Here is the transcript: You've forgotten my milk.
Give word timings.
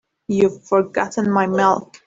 You've 0.29 0.63
forgotten 0.65 1.29
my 1.29 1.45
milk. 1.45 1.97